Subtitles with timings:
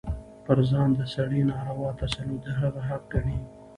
[0.45, 3.37] پر ځان د سړي ناروا تسلط د هغه حق ګڼي.